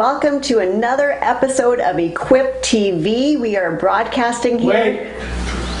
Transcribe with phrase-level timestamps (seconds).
[0.00, 0.32] Hello, friends.
[0.32, 3.38] Welcome to another episode of Equip TV.
[3.38, 4.70] We are broadcasting here.
[4.70, 5.20] Wait,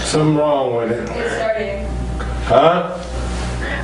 [0.02, 1.08] something wrong with it.
[1.08, 1.86] It's starting.
[2.44, 3.09] Huh?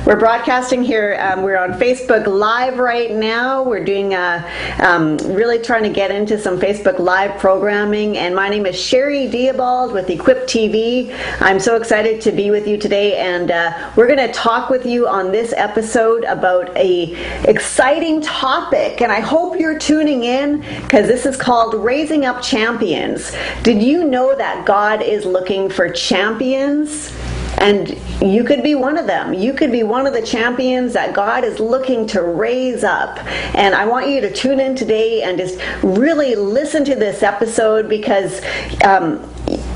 [0.07, 1.17] We're broadcasting here.
[1.19, 3.61] Um, we're on Facebook Live right now.
[3.61, 4.49] We're doing uh,
[4.79, 8.17] um, really trying to get into some Facebook Live programming.
[8.17, 11.13] And my name is Sherry Diabald with Equip TV.
[11.41, 14.85] I'm so excited to be with you today, and uh, we're going to talk with
[14.85, 17.13] you on this episode about a
[17.43, 19.01] exciting topic.
[19.01, 23.35] And I hope you're tuning in because this is called Raising Up Champions.
[23.61, 27.11] Did you know that God is looking for champions?
[27.59, 29.33] And you could be one of them.
[29.33, 33.17] You could be one of the champions that God is looking to raise up.
[33.55, 37.89] And I want you to tune in today and just really listen to this episode
[37.89, 38.41] because
[38.83, 39.27] um,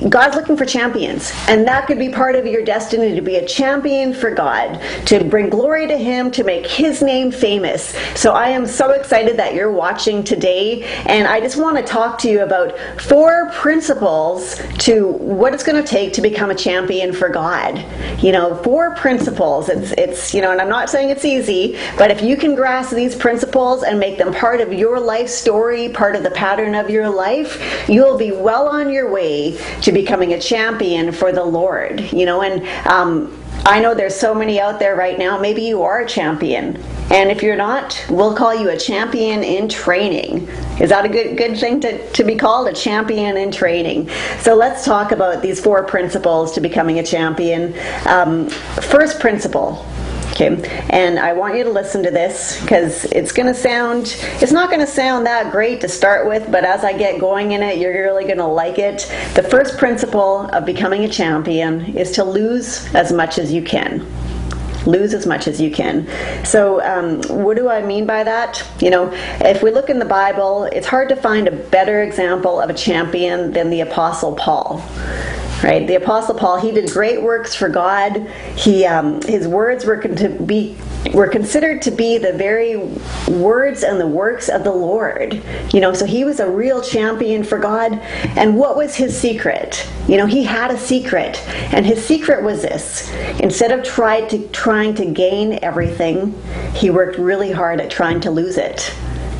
[0.09, 3.45] God's looking for champions, and that could be part of your destiny to be a
[3.45, 7.95] champion for God, to bring glory to Him, to make His name famous.
[8.15, 12.17] So I am so excited that you're watching today, and I just want to talk
[12.19, 17.13] to you about four principles to what it's going to take to become a champion
[17.13, 17.85] for God.
[18.23, 19.69] You know, four principles.
[19.69, 22.91] It's it's you know, and I'm not saying it's easy, but if you can grasp
[22.91, 26.89] these principles and make them part of your life story, part of the pattern of
[26.89, 32.11] your life, you'll be well on your way to becoming a champion for the Lord.
[32.11, 35.39] You know, and um, I know there's so many out there right now.
[35.39, 39.69] Maybe you are a champion, and if you're not, we'll call you a champion in
[39.69, 40.47] training.
[40.79, 44.09] Is that a good good thing to, to be called a champion in training?
[44.39, 47.75] So let's talk about these four principles to becoming a champion.
[48.07, 49.85] Um, first principle
[50.31, 54.53] Okay, and I want you to listen to this because it's going to sound, it's
[54.53, 57.61] not going to sound that great to start with, but as I get going in
[57.61, 58.99] it, you're really going to like it.
[59.35, 64.07] The first principle of becoming a champion is to lose as much as you can
[64.87, 66.07] lose as much as you can.
[66.43, 68.67] So, um, what do I mean by that?
[68.79, 72.59] You know, if we look in the Bible, it's hard to find a better example
[72.59, 74.83] of a champion than the Apostle Paul
[75.63, 75.85] right?
[75.87, 78.27] The Apostle Paul, he did great works for God.
[78.55, 80.77] He, um, his words were to be
[81.13, 82.77] were considered to be the very
[83.27, 85.41] words and the works of the Lord.
[85.73, 87.93] You know, so he was a real champion for God.
[88.37, 89.87] And what was his secret?
[90.07, 91.41] You know, he had a secret,
[91.73, 96.39] and his secret was this: instead of tried to trying to gain everything,
[96.75, 98.93] he worked really hard at trying to lose it.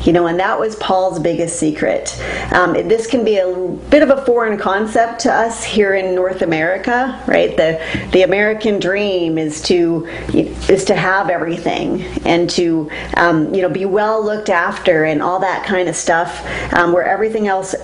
[0.04, 2.20] You know, and that was Paul's biggest secret.
[2.52, 3.48] Um, this can be a
[3.90, 7.56] bit of a foreign concept to us here in North America, right?
[7.56, 7.80] The
[8.12, 13.84] the American dream is to is to have everything and to um, you know be
[13.84, 17.74] well looked after and all that kind of stuff, um, where everything else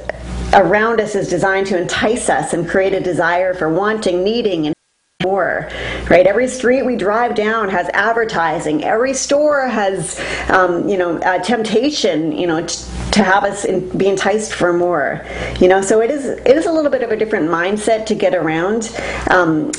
[0.54, 4.77] around us is designed to entice us and create a desire for wanting, needing, and
[5.24, 5.68] more
[6.08, 6.28] right?
[6.28, 8.84] Every street we drive down has advertising.
[8.84, 10.16] Every store has
[10.48, 14.72] um, you know a temptation you know t- to have us in, be enticed for
[14.72, 15.26] more
[15.58, 15.82] you know?
[15.82, 18.96] So it is it is a little bit of a different mindset to get around
[19.28, 19.72] um,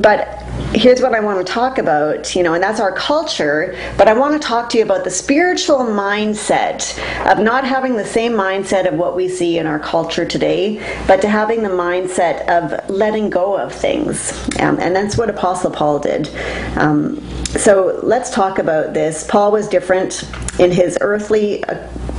[0.00, 0.35] but
[0.76, 4.12] here's what I want to talk about, you know, and that's our culture, but I
[4.12, 6.98] want to talk to you about the spiritual mindset
[7.30, 11.22] of not having the same mindset of what we see in our culture today, but
[11.22, 14.32] to having the mindset of letting go of things.
[14.60, 16.28] Um, and that's what Apostle Paul did.
[16.76, 19.26] Um, so let's talk about this.
[19.26, 20.24] Paul was different
[20.60, 21.64] in his earthly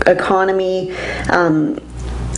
[0.08, 0.96] economy.
[1.30, 1.80] Um,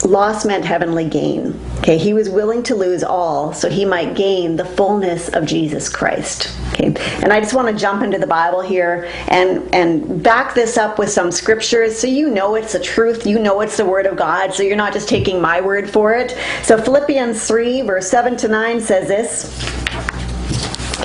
[0.04, 1.58] loss meant heavenly gain.
[1.80, 5.88] Okay, he was willing to lose all so he might gain the fullness of Jesus
[5.88, 6.56] Christ.
[6.74, 10.78] Okay, and I just want to jump into the Bible here and and back this
[10.78, 14.06] up with some scriptures so you know it's the truth, you know it's the word
[14.06, 16.38] of God, so you're not just taking my word for it.
[16.64, 20.19] So Philippians 3 verse 7 to 9 says this.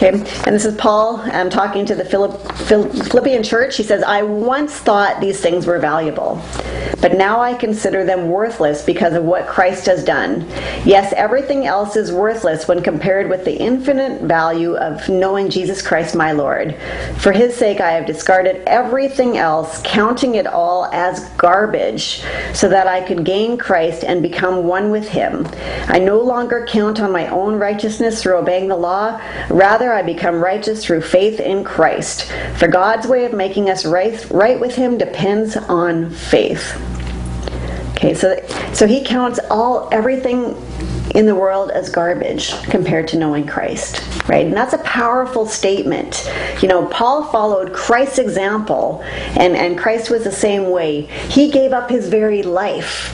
[0.05, 3.77] Okay, and this is Paul um, talking to the Philippian church.
[3.77, 6.43] He says, I once thought these things were valuable,
[7.01, 10.47] but now I consider them worthless because of what Christ has done.
[10.85, 16.15] Yes, everything else is worthless when compared with the infinite value of knowing Jesus Christ
[16.15, 16.77] my Lord.
[17.17, 22.23] For his sake, I have discarded everything else, counting it all as garbage,
[22.53, 25.49] so that I could gain Christ and become one with him.
[25.89, 29.21] I no longer count on my own righteousness through obeying the law.
[29.49, 32.31] Rather, Rather, I become righteous through faith in Christ.
[32.57, 36.77] For God's way of making us right, right with Him depends on faith.
[37.93, 38.37] Okay, so
[38.73, 40.57] so He counts all everything
[41.15, 44.45] in the world as garbage compared to knowing Christ, right?
[44.47, 46.29] And that's a powerful statement.
[46.61, 49.03] You know, Paul followed Christ's example,
[49.39, 51.03] and, and Christ was the same way.
[51.03, 53.13] He gave up his very life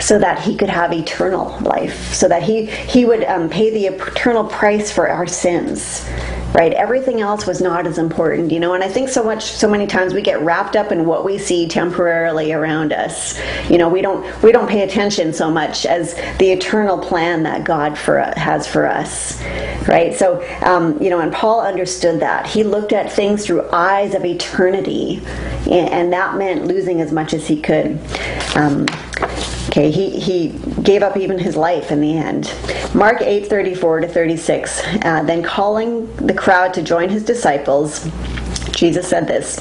[0.00, 3.86] so that he could have eternal life, so that he, he would um, pay the
[3.86, 6.08] eternal price for our sins.
[6.54, 6.72] right?
[6.72, 8.74] Everything else was not as important, you know.
[8.74, 11.36] And I think so much, so many times we get wrapped up in what we
[11.36, 13.38] see temporarily around us.
[13.68, 17.64] You know, we don't we don't pay attention so much as the eternal plan that
[17.64, 19.42] God for has for us,
[19.88, 20.14] right?
[20.14, 22.46] So, um, you know, and Paul understood that.
[22.46, 25.22] He looked at things through eyes of eternity,
[25.70, 27.98] and that meant losing as much as he could.
[28.54, 28.86] Um,
[29.68, 30.48] Okay, he, he
[30.82, 32.54] gave up even his life in the end.
[32.94, 34.82] Mark 8 34 to 36.
[35.02, 38.06] Uh, then calling the crowd to join his disciples,
[38.74, 39.58] Jesus said this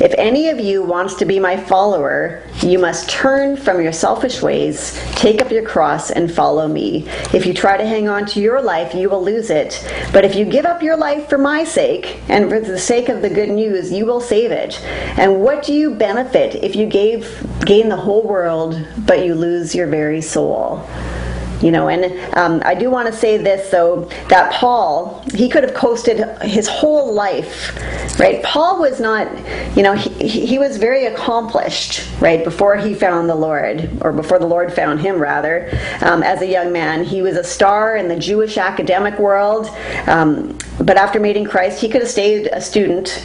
[0.00, 4.42] If any of you wants to be my follower, you must turn from your selfish
[4.42, 7.08] ways, take up your cross, and follow me.
[7.32, 9.82] If you try to hang on to your life, you will lose it.
[10.12, 13.22] But if you give up your life for my sake, and for the sake of
[13.22, 14.80] the good news, you will save it.
[15.18, 19.74] And what do you benefit if you gave, gain the whole world, but you lose
[19.74, 20.86] your very soul?
[21.60, 25.62] You know, and um, I do want to say this though that Paul, he could
[25.62, 27.76] have coasted his whole life,
[28.18, 28.42] right?
[28.42, 29.28] Paul was not,
[29.76, 34.38] you know, he, he was very accomplished, right, before he found the Lord, or before
[34.38, 35.68] the Lord found him, rather,
[36.00, 37.04] um, as a young man.
[37.04, 39.68] He was a star in the Jewish academic world,
[40.06, 43.22] um, but after meeting Christ, he could have stayed a student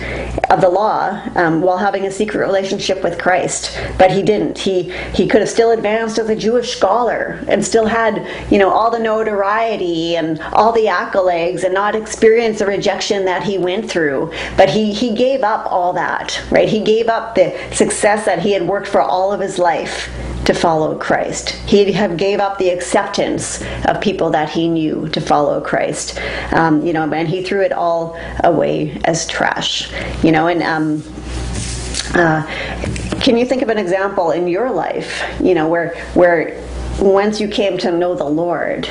[0.49, 4.57] of the law um, while having a secret relationship with Christ, but he didn't.
[4.57, 8.69] He he could have still advanced as a Jewish scholar and still had you know,
[8.69, 13.89] all the notoriety and all the accolades and not experience the rejection that he went
[13.89, 14.31] through.
[14.57, 16.69] But he, he gave up all that, right?
[16.69, 20.09] He gave up the success that he had worked for all of his life
[20.45, 21.49] to follow Christ.
[21.49, 26.19] He have gave up the acceptance of people that he knew to follow Christ.
[26.51, 29.91] Um, you know, and he threw it all away as trash.
[30.23, 31.03] You know, and um,
[32.13, 32.43] uh,
[33.21, 35.23] can you think of an example in your life?
[35.41, 36.63] You know, where where
[36.99, 38.89] once you came to know the Lord,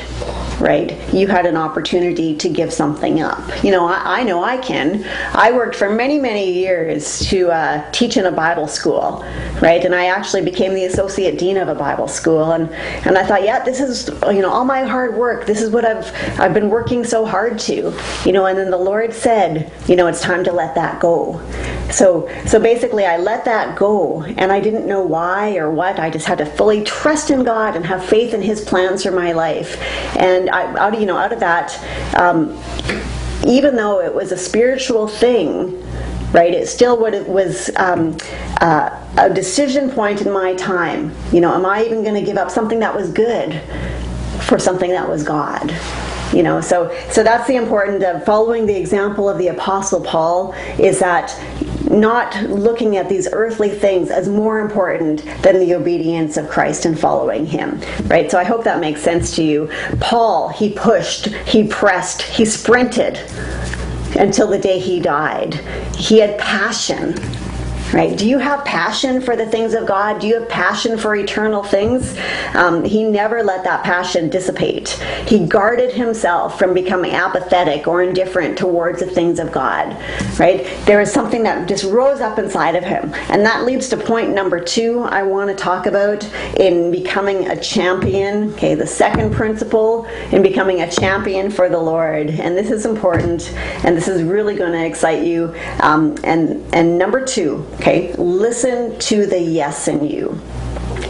[0.59, 3.63] right, you had an opportunity to give something up.
[3.63, 5.03] You know, I, I know I can.
[5.33, 9.25] I worked for many, many years to uh, teach in a Bible school,
[9.61, 12.69] right, and I actually became the associate dean of a Bible school, and
[13.05, 15.45] and I thought, yeah, this is you know all my hard work.
[15.45, 18.77] This is what I've I've been working so hard to, you know, and then the
[18.77, 21.41] Lord said, you know, it's time to let that go.
[21.91, 25.99] So so basically, I let that go, and I didn't know why or what.
[25.99, 29.03] I just had to fully trust in God and have have faith in His plans
[29.03, 29.79] for my life.
[30.17, 31.77] And I, out of, you know, out of that,
[32.15, 32.59] um,
[33.45, 35.81] even though it was a spiritual thing,
[36.31, 36.53] right?
[36.53, 38.17] It still would it was um,
[38.61, 41.13] uh, a decision point in my time.
[41.31, 43.61] You know, am I even going to give up something that was good
[44.41, 45.73] for something that was God?
[46.33, 50.53] You know, so so that's the important of following the example of the Apostle Paul.
[50.77, 51.31] Is that
[51.89, 56.99] not looking at these earthly things as more important than the obedience of Christ and
[56.99, 57.81] following Him.
[58.05, 58.29] Right?
[58.29, 59.69] So I hope that makes sense to you.
[59.99, 63.19] Paul, he pushed, he pressed, he sprinted
[64.17, 65.55] until the day he died.
[65.95, 67.15] He had passion
[67.93, 68.17] right?
[68.17, 70.19] Do you have passion for the things of God?
[70.19, 72.17] Do you have passion for eternal things?
[72.53, 74.89] Um, he never let that passion dissipate.
[75.27, 79.95] He guarded himself from becoming apathetic or indifferent towards the things of God,
[80.39, 80.65] right?
[80.85, 83.13] There is something that just rose up inside of him.
[83.29, 86.23] And that leads to point number two I want to talk about
[86.57, 88.53] in becoming a champion.
[88.53, 92.29] Okay, the second principle in becoming a champion for the Lord.
[92.29, 95.55] And this is important, and this is really going to excite you.
[95.81, 100.39] Um, and, and number two, Okay, listen to the yes in you.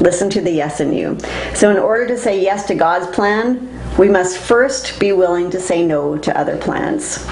[0.02, 1.18] Listen to the yes in you.
[1.54, 5.60] So, in order to say yes to God's plan, we must first be willing to
[5.60, 7.26] say no to other plans.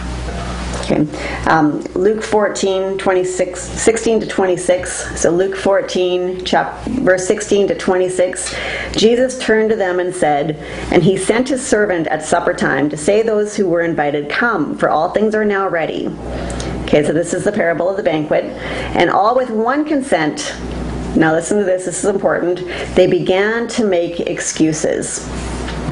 [0.83, 1.07] Okay.
[1.47, 5.19] Um, Luke 14, 26, 16 to 26.
[5.19, 8.53] So Luke 14, chap, verse 16 to 26.
[8.91, 10.57] Jesus turned to them and said,
[10.91, 14.77] And he sent his servant at supper time to say those who were invited, Come,
[14.77, 16.07] for all things are now ready.
[16.93, 18.43] Okay, so this is the parable of the banquet.
[18.43, 20.53] And all with one consent,
[21.15, 22.59] now listen to this, this is important,
[22.93, 25.27] they began to make excuses.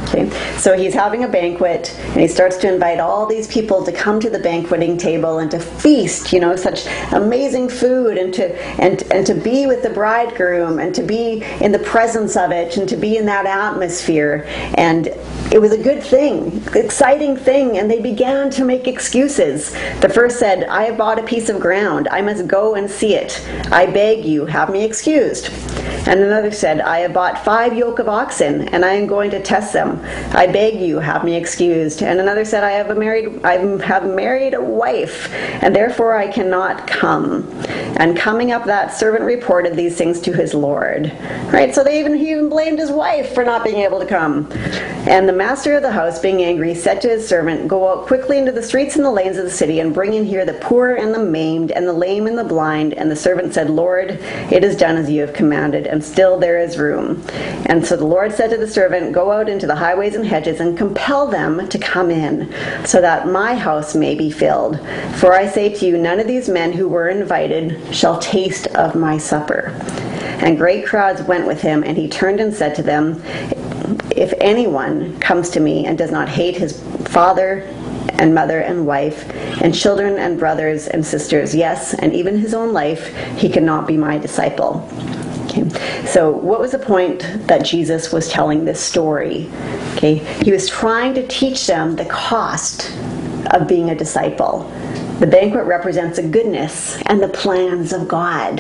[0.04, 0.30] Okay.
[0.58, 4.20] So he's having a banquet and he starts to invite all these people to come
[4.20, 9.04] to the banqueting table and to feast, you know, such amazing food and to and
[9.12, 12.90] and to be with the bridegroom and to be in the presence of it and
[12.90, 14.46] to be in that atmosphere.
[14.76, 15.08] And
[15.52, 19.72] it was a good thing, exciting thing, and they began to make excuses.
[20.00, 22.08] The first said, I have bought a piece of ground.
[22.10, 23.46] I must go and see it.
[23.72, 25.50] I beg you, have me excused.
[26.12, 29.42] And another said, I have bought five yoke of oxen, and I am going to
[29.42, 30.02] test them
[30.34, 32.02] I beg you, have me excused.
[32.02, 36.32] And another said, I have a married, I have married a wife, and therefore I
[36.32, 37.50] cannot come.
[38.00, 41.12] And coming up, that servant reported these things to his lord.
[41.52, 41.76] Right?
[41.76, 44.52] So they even he even blamed his wife for not being able to come.
[45.08, 48.38] And the master of the house, being angry, said to his servant, Go out quickly
[48.38, 50.96] into the streets and the lanes of the city, and bring in here the poor
[50.96, 52.94] and the maimed, and the lame and the blind.
[52.94, 54.12] And the servant said, Lord,
[54.52, 57.24] it is done as you have commanded, and still there is room.
[57.66, 60.60] And so the Lord said to the servant, Go out into the highways and hedges,
[60.60, 62.54] and compel them to come in,
[62.86, 64.80] so that my house may be filled.
[65.16, 68.96] For I say to you, none of these men who were invited shall taste of
[68.96, 69.76] my supper.
[70.42, 73.22] And great crowds went with him, and he turned and said to them,
[74.16, 77.68] If anyone comes to me and does not hate his father
[78.14, 79.30] and mother and wife
[79.62, 83.98] and children and brothers and sisters, yes, and even his own life, he cannot be
[83.98, 84.88] my disciple.
[85.52, 86.06] Okay.
[86.06, 89.50] So, what was the point that Jesus was telling this story?
[89.96, 92.92] Okay, he was trying to teach them the cost
[93.52, 94.72] of being a disciple.
[95.22, 98.60] The banquet represents the goodness and the plans of God.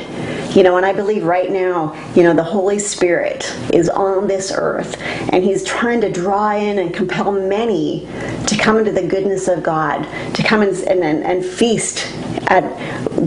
[0.55, 4.51] You know, and I believe right now, you know, the Holy Spirit is on this
[4.55, 5.01] earth
[5.33, 8.07] and He's trying to draw in and compel many
[8.45, 10.03] to come into the goodness of God,
[10.35, 12.13] to come and, and, and feast
[12.45, 12.61] at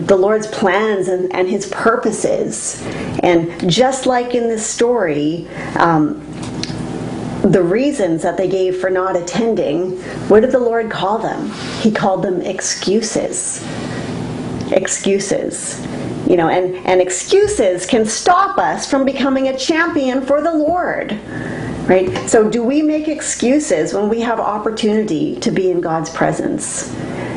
[0.07, 2.81] the Lord's plans and, and His purposes.
[3.25, 6.21] And just like in this story, um,
[7.45, 11.51] the reasons that they gave for not attending, what did the Lord call them?
[11.81, 13.63] He called them excuses.
[14.73, 15.81] Excuses.
[16.27, 21.19] You know, and, and excuses can stop us from becoming a champion for the Lord.
[21.87, 22.17] Right?
[22.31, 26.91] So, do we make excuses when we have opportunity to be in God's presence?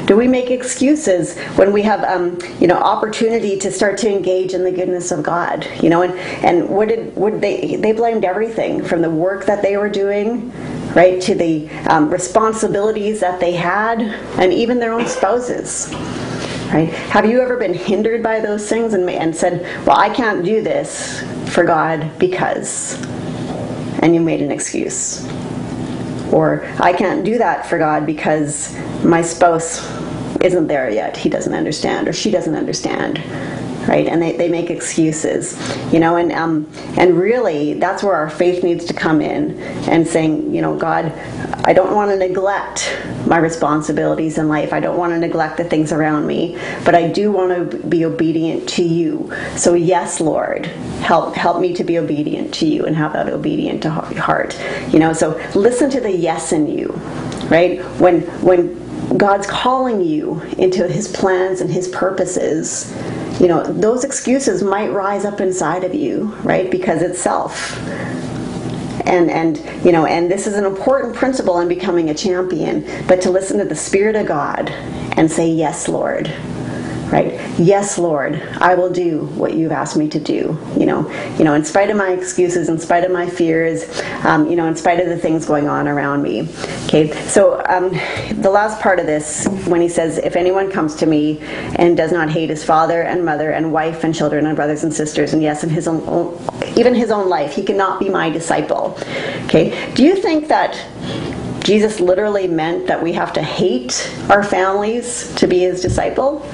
[0.07, 4.53] Do we make excuses when we have, um, you know, opportunity to start to engage
[4.53, 5.67] in the goodness of God?
[5.83, 9.75] You know, and, and what did they they blamed everything from the work that they
[9.75, 10.49] were doing,
[10.93, 13.99] right, to the um, responsibilities that they had,
[14.39, 15.93] and even their own spouses.
[16.71, 16.89] Right?
[17.11, 20.61] Have you ever been hindered by those things and, and said, "Well, I can't do
[20.61, 21.21] this
[21.53, 22.95] for God because,"
[23.99, 25.27] and you made an excuse?
[26.31, 29.85] Or I can't do that for God because my spouse
[30.41, 31.17] isn't there yet.
[31.17, 33.21] He doesn't understand, or she doesn't understand.
[33.87, 35.57] Right, and they, they make excuses,
[35.93, 39.57] you know, and um, and really that's where our faith needs to come in,
[39.87, 41.05] and saying, you know, God,
[41.63, 42.93] I don't want to neglect
[43.27, 44.73] my responsibilities in life.
[44.73, 48.05] I don't want to neglect the things around me, but I do want to be
[48.05, 49.31] obedient to you.
[49.55, 50.65] So yes, Lord,
[51.01, 54.59] help help me to be obedient to you and have that obedient to heart.
[54.89, 56.89] You know, so listen to the yes in you,
[57.49, 57.81] right?
[57.99, 62.93] When when God's calling you into his plans and his purposes,
[63.39, 66.69] you know, those excuses might rise up inside of you, right?
[66.69, 67.77] Because it's self.
[69.07, 73.21] And and you know, and this is an important principle in becoming a champion, but
[73.21, 74.69] to listen to the spirit of God
[75.17, 76.31] and say, "Yes, Lord."
[77.11, 77.39] Right?
[77.59, 81.09] Yes lord i will do what you've asked me to do you know?
[81.37, 84.67] You know in spite of my excuses in spite of my fears um, you know
[84.67, 86.47] in spite of the things going on around me
[86.85, 87.11] okay?
[87.27, 87.91] So um,
[88.41, 91.39] the last part of this when he says if anyone comes to me
[91.75, 94.93] and does not hate his father and mother and wife and children and brothers and
[94.93, 96.37] sisters and yes in his own
[96.75, 98.97] even his own life he cannot be my disciple
[99.45, 99.93] okay?
[99.93, 100.77] Do you think that
[101.67, 106.47] Jesus literally meant that we have to hate our families to be his disciple?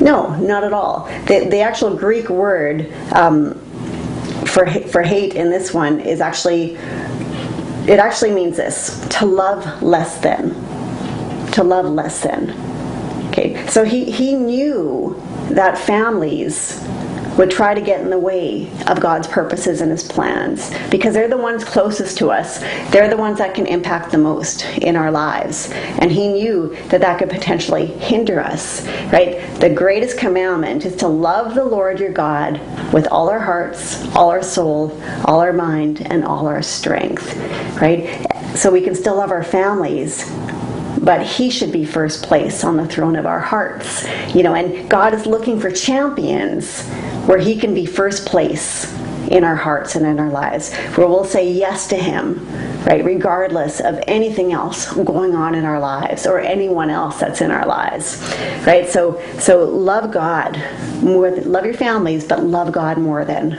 [0.00, 1.04] No, not at all.
[1.26, 3.54] The, the actual Greek word um,
[4.46, 6.76] for, for hate in this one is actually,
[7.86, 10.54] it actually means this to love less than.
[11.52, 12.50] To love less than.
[13.28, 16.82] Okay, so he, he knew that families
[17.36, 21.28] would try to get in the way of God's purposes and His plans because they're
[21.28, 22.58] the ones closest to us.
[22.90, 25.70] They're the ones that can impact the most in our lives.
[25.70, 29.40] And He knew that that could potentially hinder us, right?
[29.60, 32.60] The greatest commandment is to love the Lord your God
[32.92, 37.36] with all our hearts, all our soul, all our mind, and all our strength,
[37.80, 38.26] right?
[38.56, 40.28] So we can still love our families,
[40.98, 44.06] but he should be first place on the throne of our hearts.
[44.34, 46.86] You know, and God is looking for champions
[47.26, 48.92] where He can be first place
[49.28, 52.44] in our hearts and in our lives, where we'll say yes to Him,
[52.84, 57.50] right, regardless of anything else going on in our lives or anyone else that's in
[57.50, 58.20] our lives,
[58.66, 58.88] right?
[58.88, 60.60] So, so love God
[61.02, 63.50] more, than, love your families, but love God more than,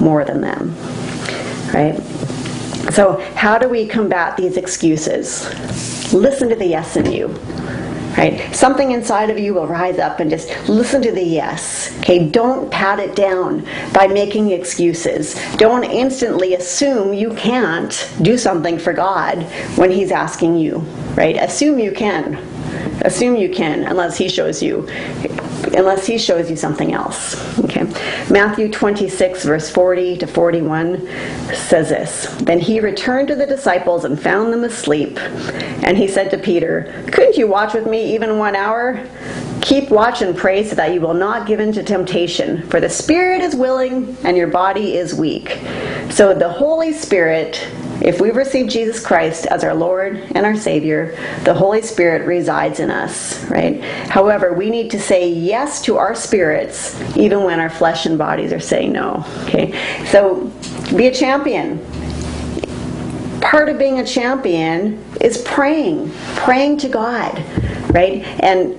[0.00, 0.76] more than them,
[1.74, 2.00] right?
[2.90, 5.44] So, how do we combat these excuses?
[6.12, 7.28] Listen to the yes in you
[8.16, 8.54] right?
[8.54, 11.96] Something inside of you will rise up and just listen to the yes.
[11.98, 15.40] Okay, don't pat it down by making excuses.
[15.56, 19.42] Don't instantly assume you can't do something for God
[19.76, 20.78] when He's asking you,
[21.14, 21.36] right?
[21.36, 22.34] Assume you can.
[23.02, 24.88] Assume you can unless He shows you
[25.76, 27.34] unless he shows you something else.
[27.80, 28.26] Okay.
[28.30, 31.06] Matthew 26, verse 40 to 41
[31.54, 35.18] says this Then he returned to the disciples and found them asleep.
[35.82, 39.04] And he said to Peter, Couldn't you watch with me even one hour?
[39.62, 42.88] Keep watch and pray so that you will not give in to temptation, for the
[42.88, 45.58] spirit is willing and your body is weak.
[46.10, 47.66] So the Holy Spirit
[48.00, 52.80] if we've received Jesus Christ as our Lord and our Savior, the Holy Spirit resides
[52.80, 53.82] in us, right?
[54.08, 58.52] However, we need to say yes to our spirits even when our flesh and bodies
[58.52, 59.72] are saying no, okay?
[60.06, 60.50] So
[60.96, 61.78] be a champion.
[63.40, 67.36] Part of being a champion is praying, praying to God,
[67.92, 68.22] right?
[68.40, 68.78] And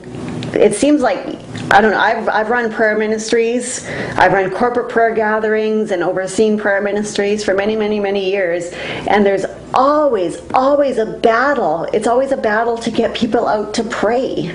[0.53, 1.39] it seems like
[1.71, 1.99] I don't know.
[1.99, 3.87] I've, I've run prayer ministries.
[4.17, 8.71] I've run corporate prayer gatherings and overseen prayer ministries for many, many, many years.
[9.07, 11.85] And there's always, always a battle.
[11.93, 14.53] It's always a battle to get people out to pray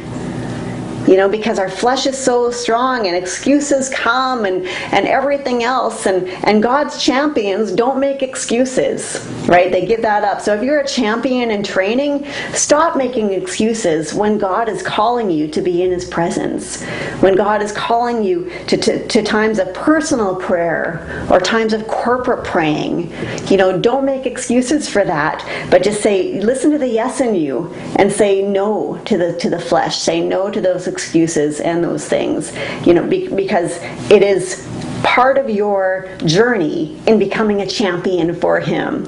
[1.07, 6.07] you know because our flesh is so strong and excuses come and and everything else.
[6.07, 9.71] And and god's champions don't make excuses right?
[9.71, 10.41] They give that up.
[10.41, 15.49] So if you're a champion in training stop making excuses when god is calling you
[15.49, 16.83] to be in his presence.
[17.21, 21.87] When god is calling you to, to, to times of personal prayer or times of
[21.87, 23.13] corporate praying.
[23.49, 27.35] You know don't make excuses for that but just say listen to the yes in
[27.35, 29.99] you and say no to the to the flesh.
[29.99, 33.79] Say no to those excuses and those things, you know, be, because
[34.11, 34.67] it is
[35.03, 39.07] part of your journey in becoming a champion for Him,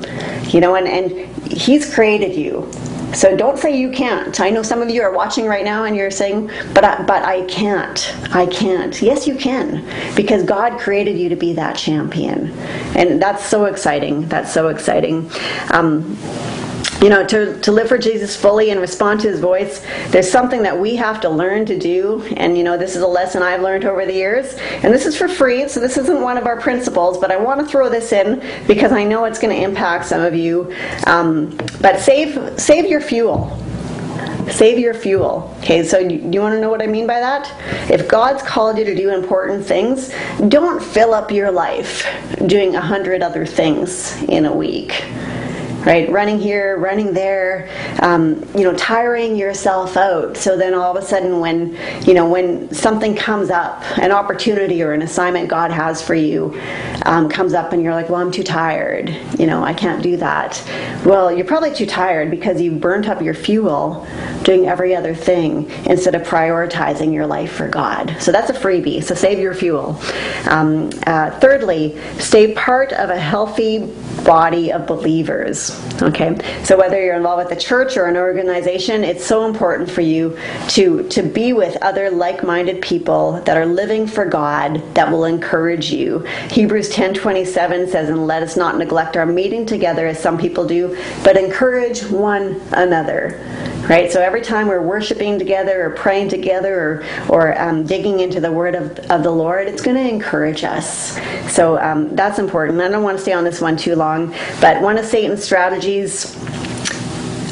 [0.49, 1.11] you know, and, and
[1.51, 2.71] He's created you.
[3.15, 4.39] So don't say you can't.
[4.39, 7.23] I know some of you are watching right now and you're saying, but I, but
[7.23, 8.15] I can't.
[8.35, 9.01] I can't.
[9.01, 9.83] Yes, you can,
[10.15, 12.51] because God created you to be that champion,
[12.95, 14.29] and that's so exciting.
[14.29, 15.31] That's so exciting.
[15.71, 16.19] Um,
[17.01, 20.63] you know, to, to live for Jesus fully and respond to his voice, there's something
[20.63, 22.23] that we have to learn to do.
[22.37, 24.55] And, you know, this is a lesson I've learned over the years.
[24.83, 27.61] And this is for free, so this isn't one of our principles, but I want
[27.61, 30.75] to throw this in because I know it's going to impact some of you.
[31.07, 33.57] Um, but save, save your fuel.
[34.51, 35.55] Save your fuel.
[35.59, 37.53] Okay, so do you want to know what I mean by that?
[37.91, 40.13] If God's called you to do important things,
[40.49, 42.07] don't fill up your life
[42.47, 45.05] doing a hundred other things in a week
[45.85, 46.11] right?
[46.11, 47.69] Running here, running there,
[48.01, 50.37] um, you know, tiring yourself out.
[50.37, 54.83] So then all of a sudden, when you know, when something comes up, an opportunity
[54.83, 56.59] or an assignment God has for you
[57.05, 59.09] um, comes up, and you're like, "Well, I'm too tired.
[59.39, 60.63] You know, I can't do that."
[61.05, 64.07] Well, you're probably too tired because you burnt up your fuel
[64.43, 68.17] doing every other thing instead of prioritizing your life for God.
[68.19, 69.03] So that's a freebie.
[69.03, 70.01] So save your fuel.
[70.49, 73.87] Um, uh, thirdly, stay part of a healthy
[74.25, 75.68] body of believers.
[76.03, 80.01] Okay, so whether you're involved with a church or an organization, it's so important for
[80.01, 85.25] you to to be with other like-minded people that are living for God that will
[85.25, 86.21] encourage you.
[86.51, 90.97] Hebrews 10:27 says, "And let us not neglect our meeting together as some people do,
[91.25, 93.39] but encourage one another."
[93.89, 94.13] Right.
[94.13, 98.53] So every time we're worshiping together or praying together or or um, digging into the
[98.53, 101.19] Word of, of the Lord, it's going to encourage us.
[101.51, 102.81] So um, that's important.
[102.83, 105.58] I don't want to stay on this one too long, but one of Satan's strategies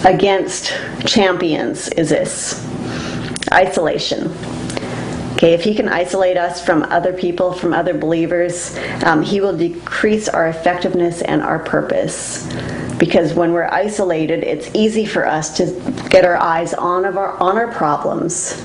[0.04, 0.72] against
[1.06, 2.64] champions is this
[3.52, 4.32] isolation.
[5.32, 9.56] Okay, if he can isolate us from other people, from other believers, um, he will
[9.56, 12.46] decrease our effectiveness and our purpose.
[12.98, 15.66] Because when we're isolated, it's easy for us to
[16.08, 18.62] get our eyes on of our on our problems,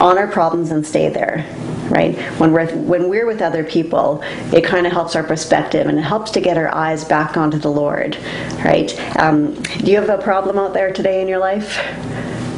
[0.00, 1.46] on our problems, and stay there
[1.90, 2.16] right?
[2.38, 4.22] When we're when we're with other people,
[4.52, 7.58] it kind of helps our perspective and it helps to get our eyes back onto
[7.58, 8.16] the Lord,
[8.64, 8.92] right?
[9.18, 11.78] Um, do you have a problem out there today in your life?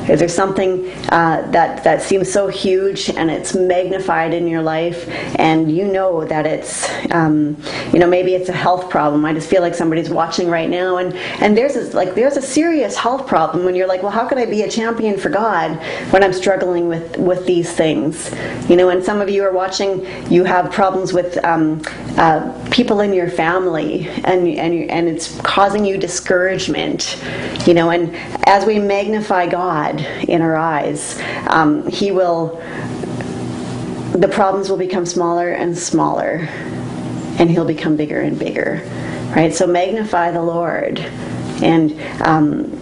[0.08, 5.08] Is there something uh, that that seems so huge and it's magnified in your life,
[5.38, 7.56] and you know that it's, um,
[7.92, 9.24] you know, maybe it's a health problem.
[9.24, 12.42] I just feel like somebody's watching right now, and and there's a, like there's a
[12.42, 15.76] serious health problem when you're like, well, how can I be a champion for God
[16.10, 18.34] when I'm struggling with with these things?
[18.68, 20.06] You know, and some of you are watching.
[20.32, 21.82] You have problems with um,
[22.16, 27.22] uh, people in your family, and and and it's causing you discouragement.
[27.66, 28.14] You know, and
[28.46, 32.56] as we magnify God in our eyes, um, He will,
[34.12, 36.48] the problems will become smaller and smaller,
[37.38, 38.82] and He'll become bigger and bigger.
[39.34, 39.52] Right?
[39.52, 40.98] So magnify the Lord.
[41.62, 42.80] And um,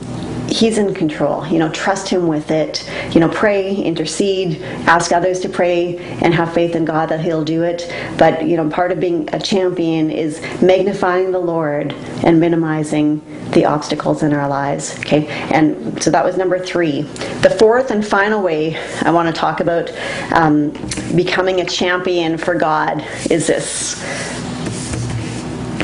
[0.48, 1.46] he's in control.
[1.46, 2.88] You know, trust him with it.
[3.12, 7.44] You know, pray, intercede, ask others to pray, and have faith in God that he'll
[7.44, 7.92] do it.
[8.18, 11.92] But, you know, part of being a champion is magnifying the Lord
[12.24, 14.98] and minimizing the obstacles in our lives.
[15.00, 17.02] Okay, and so that was number three.
[17.42, 19.90] The fourth and final way I want to talk about
[20.32, 20.70] um,
[21.14, 24.45] becoming a champion for God is this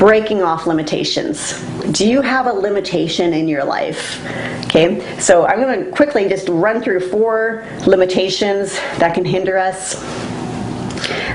[0.03, 1.57] breaking off limitations.
[1.93, 4.21] Do you have a limitation in your life?
[4.65, 9.95] Okay, so I'm going to quickly just run through four limitations that can hinder us.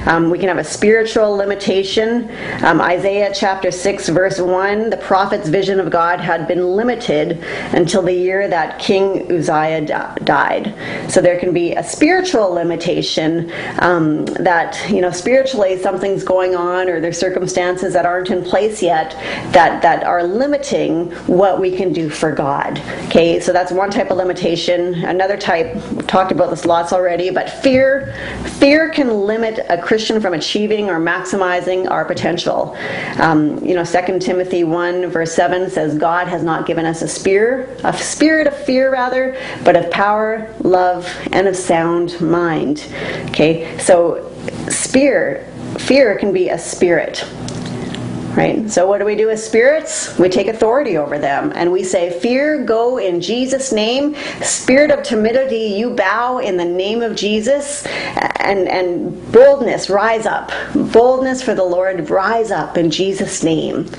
[0.07, 2.31] Um, we can have a spiritual limitation.
[2.65, 8.03] Um, Isaiah chapter 6, verse 1 the prophet's vision of God had been limited until
[8.03, 10.75] the year that King Uzziah died.
[11.11, 16.89] So there can be a spiritual limitation um, that, you know, spiritually something's going on
[16.89, 19.13] or there's circumstances that aren't in place yet
[19.53, 22.79] that, that are limiting what we can do for God.
[23.07, 24.95] Okay, so that's one type of limitation.
[25.05, 28.15] Another type, we've talked about this lots already, but fear.
[28.59, 32.77] Fear can limit a Christian from achieving or maximizing our potential.
[33.19, 37.09] Um, you know, 2 Timothy 1 verse 7 says, God has not given us a
[37.09, 42.87] spirit, a spirit of fear rather, but of power, love, and of sound mind.
[43.31, 44.29] Okay, so
[44.71, 45.47] fear,
[45.79, 47.25] fear can be a spirit
[48.39, 48.71] right?
[48.71, 50.17] So what do we do with spirits?
[50.17, 54.15] We take authority over them and we say, Fear, go in Jesus' name.
[54.43, 57.85] Spirit of timidity, you bow in the name of Jesus.
[58.41, 60.53] And, and boldness, rise up.
[60.73, 63.91] Boldness for the Lord, rise up in Jesus' name.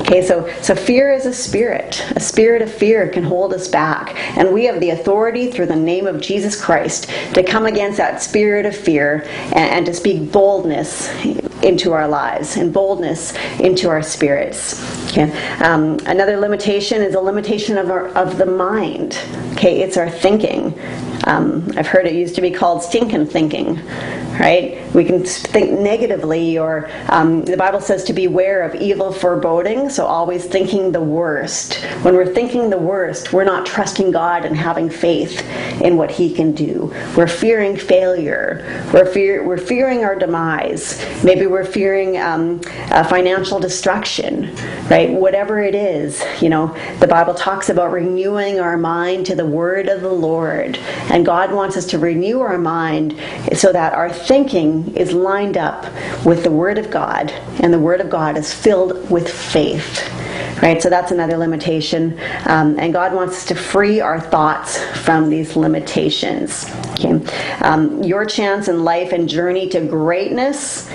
[0.00, 2.04] Okay, so, so fear is a spirit.
[2.16, 4.14] A spirit of fear can hold us back.
[4.36, 8.22] And we have the authority through the name of Jesus Christ to come against that
[8.22, 9.22] spirit of fear
[9.54, 11.08] and, and to speak boldness
[11.62, 14.82] into our lives and boldness into our spirits.
[15.08, 15.30] Okay?
[15.62, 19.18] Um, another limitation is a limitation of, our, of the mind.
[19.52, 20.78] Okay, it's our thinking.
[21.26, 23.84] Um, I've heard it used to be called stinking thinking,
[24.38, 24.80] right?
[24.94, 30.06] We can think negatively, or um, the Bible says to beware of evil foreboding, so
[30.06, 31.74] always thinking the worst.
[32.02, 35.42] When we're thinking the worst, we're not trusting God and having faith
[35.82, 36.94] in what He can do.
[37.16, 38.86] We're fearing failure.
[38.94, 41.04] We're, fear, we're fearing our demise.
[41.24, 42.60] Maybe we're fearing um,
[43.08, 44.54] financial destruction,
[44.88, 45.10] right?
[45.10, 49.88] Whatever it is, you know, the Bible talks about renewing our mind to the Word
[49.88, 50.78] of the Lord.
[51.16, 53.18] And God wants us to renew our mind
[53.54, 55.86] so that our thinking is lined up
[56.26, 60.12] with the Word of God, and the Word of God is filled with faith.
[60.62, 65.28] Right, so that's another limitation, um, and God wants us to free our thoughts from
[65.28, 66.64] these limitations.
[66.92, 67.20] Okay,
[67.60, 70.90] um, your chance in life and journey to greatness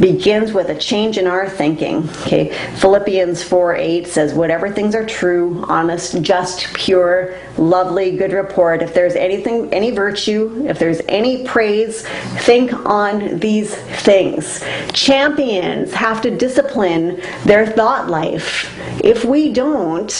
[0.00, 2.08] begins with a change in our thinking.
[2.22, 8.82] Okay, Philippians 4 8 says, Whatever things are true, honest, just, pure, lovely, good report,
[8.82, 12.06] if there's anything, any virtue, if there's any praise,
[12.40, 14.62] think on these things.
[14.92, 18.72] Champions have to discipline their thought life.
[19.06, 20.10] If we don't,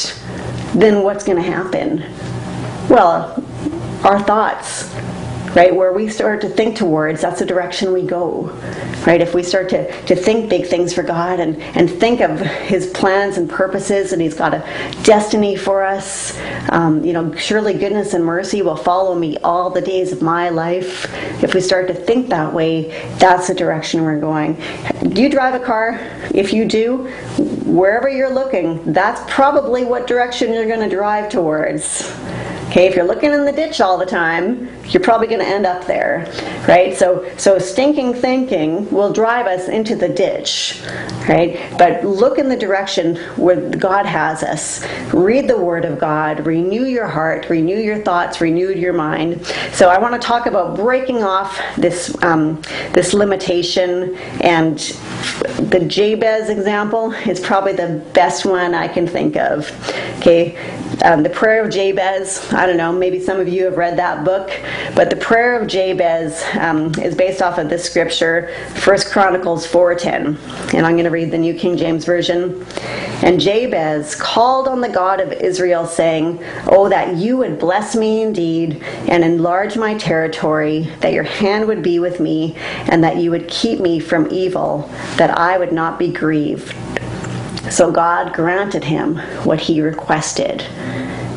[0.72, 2.04] then what's going to happen?
[2.88, 3.42] Well,
[4.04, 4.94] our thoughts
[5.56, 5.74] right?
[5.74, 8.42] Where we start to think towards, that's the direction we go,
[9.06, 9.22] right?
[9.22, 12.88] If we start to, to think big things for God and, and think of His
[12.88, 14.60] plans and purposes, and He's got a
[15.02, 16.38] destiny for us,
[16.68, 20.50] um, you know, surely goodness and mercy will follow me all the days of my
[20.50, 21.10] life.
[21.42, 24.60] If we start to think that way, that's the direction we're going.
[25.08, 25.98] Do you drive a car?
[26.34, 27.06] If you do,
[27.64, 32.12] wherever you're looking, that's probably what direction you're going to drive towards.
[32.68, 35.66] Okay, if you're looking in the ditch all the time, you're probably going to end
[35.66, 36.30] up there,
[36.68, 36.96] right?
[36.96, 40.82] So, so stinking thinking will drive us into the ditch,
[41.28, 41.58] right?
[41.78, 44.84] But look in the direction where God has us.
[45.14, 46.44] Read the Word of God.
[46.44, 47.48] Renew your heart.
[47.48, 48.40] Renew your thoughts.
[48.40, 49.46] Renew your mind.
[49.72, 52.60] So, I want to talk about breaking off this um,
[52.92, 54.78] this limitation, and
[55.70, 59.70] the Jabez example is probably the best one I can think of.
[60.26, 60.56] Okay,
[61.04, 62.52] um, the prayer of Jabez.
[62.52, 64.50] I don't know, maybe some of you have read that book,
[64.96, 70.36] but the prayer of Jabez um, is based off of this scripture, 1 Chronicles 4:10,
[70.74, 72.66] and I'm going to read the New King James Version.
[73.22, 78.22] And Jabez called on the God of Israel, saying, "Oh, that you would bless me
[78.22, 82.56] indeed and enlarge my territory, that your hand would be with me,
[82.88, 86.74] and that you would keep me from evil, that I would not be grieved."
[87.70, 90.64] So God granted him what he requested.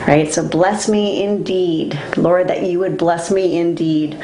[0.07, 0.31] Right?
[0.33, 1.99] So bless me indeed.
[2.17, 4.17] Lord, that you would bless me indeed.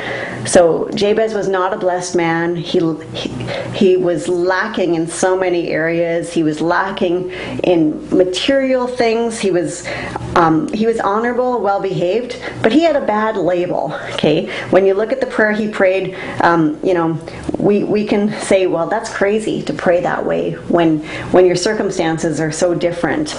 [0.45, 2.55] So Jabez was not a blessed man.
[2.55, 2.79] He,
[3.13, 3.29] he,
[3.73, 6.33] he was lacking in so many areas.
[6.33, 7.29] He was lacking
[7.63, 9.37] in material things.
[9.37, 9.85] He was
[10.35, 13.97] um, he was honorable, well behaved, but he had a bad label.
[14.13, 17.13] Okay, when you look at the prayer he prayed, um, you know,
[17.65, 20.99] we, we can say, well, that's crazy to pray that way when
[21.31, 23.35] when your circumstances are so different.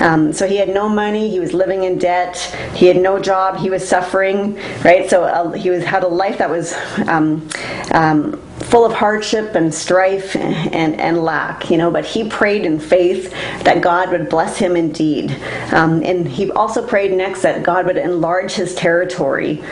[0.00, 2.36] Um, so he had no money, he was living in debt,
[2.74, 5.08] he had no job, he was suffering, right?
[5.08, 6.74] So uh, he was had a life that was.
[7.06, 7.48] Um,
[7.92, 12.78] um, full of hardship and strife and, and lack, you know, but he prayed in
[12.78, 13.32] faith
[13.64, 15.32] that God would bless him indeed.
[15.72, 19.64] Um, and he also prayed next that God would enlarge his territory.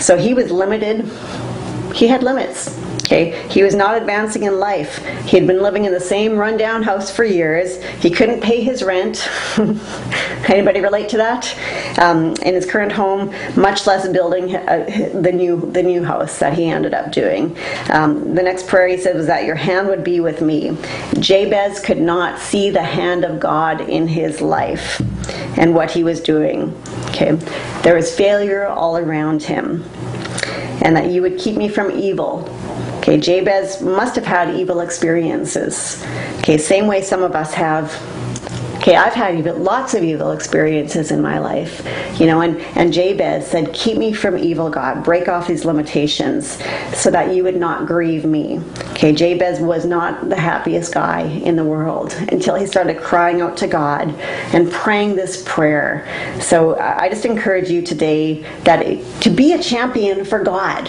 [0.00, 1.04] So he was limited,
[1.94, 2.76] he had limits.
[3.12, 5.04] Okay, he was not advancing in life.
[5.26, 7.82] He had been living in the same rundown house for years.
[8.00, 9.28] He couldn't pay his rent.
[10.48, 11.54] Anybody relate to that?
[11.98, 16.54] Um, in his current home, much less building uh, the new the new house that
[16.54, 17.54] he ended up doing.
[17.90, 20.74] Um, the next prayer he said was that your hand would be with me.
[21.18, 25.02] Jabez could not see the hand of God in his life
[25.58, 26.74] and what he was doing.
[27.08, 27.32] Okay,
[27.82, 29.84] there was failure all around him,
[30.82, 32.48] and that you would keep me from evil
[33.02, 36.00] Okay, Jabez must have had evil experiences.
[36.38, 37.92] Okay, same way some of us have.
[38.76, 41.84] Okay, I've had lots of evil experiences in my life,
[42.20, 45.02] you know, and, and Jabez said, Keep me from evil, God.
[45.02, 46.62] Break off these limitations
[46.94, 48.60] so that you would not grieve me.
[48.92, 53.56] Okay, Jabez was not the happiest guy in the world until he started crying out
[53.56, 54.10] to God
[54.54, 56.06] and praying this prayer.
[56.40, 58.84] So I just encourage you today that
[59.22, 60.88] to be a champion for God.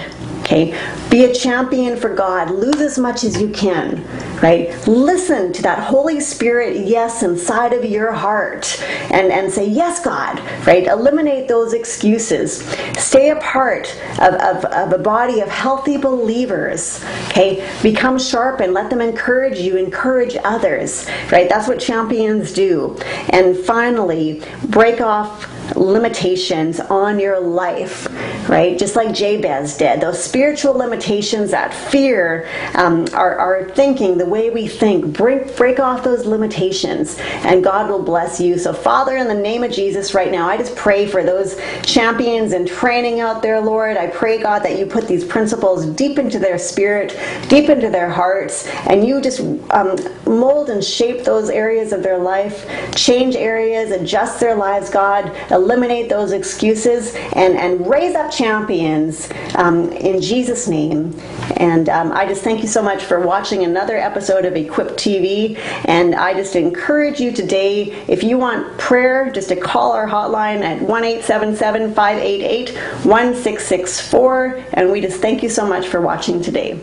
[0.53, 0.77] Okay?
[1.09, 2.51] Be a champion for God.
[2.51, 4.03] Lose as much as you can,
[4.39, 4.69] right?
[4.87, 10.39] Listen to that Holy Spirit yes inside of your heart and, and say, Yes, God,
[10.65, 10.85] right?
[10.85, 12.63] Eliminate those excuses.
[12.97, 17.67] Stay a part of, of, of a body of healthy believers, okay?
[17.81, 21.49] Become sharp and let them encourage you, encourage others, right?
[21.49, 22.97] That's what champions do.
[23.29, 28.07] And finally, break off limitations on your life,
[28.49, 28.77] right?
[28.77, 30.01] Just like Jabez did.
[30.01, 35.79] Those spiritual limitations, that fear, um, our, our thinking, the way we think, break, break
[35.79, 38.57] off those limitations, and God will bless you.
[38.57, 42.53] So, Father, in the name of Jesus, right now, I just pray for those champions
[42.53, 43.97] and training out there, Lord.
[43.97, 47.17] I pray, God, that you put these principles deep into their spirit,
[47.49, 49.39] deep into their hearts, and you just
[49.71, 49.95] um,
[50.25, 56.09] mold and shape those areas of their life, change areas, adjust their lives, God eliminate
[56.09, 61.17] those excuses and, and raise up champions um, in Jesus' name.
[61.57, 65.57] And um, I just thank you so much for watching another episode of Equip TV.
[65.85, 70.61] And I just encourage you today, if you want prayer, just to call our hotline
[70.61, 74.65] at 1 588 1664.
[74.73, 76.79] And we just thank you so much for watching today.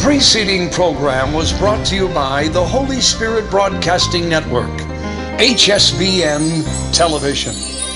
[0.00, 4.70] Preceding program was brought to you by the Holy Spirit Broadcasting Network,
[5.38, 7.89] HSBN Television.